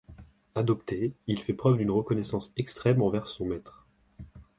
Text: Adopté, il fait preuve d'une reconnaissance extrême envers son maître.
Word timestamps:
Adopté, 0.55 1.13
il 1.27 1.43
fait 1.43 1.53
preuve 1.53 1.77
d'une 1.77 1.91
reconnaissance 1.91 2.51
extrême 2.57 3.03
envers 3.03 3.27
son 3.27 3.45
maître. 3.45 3.85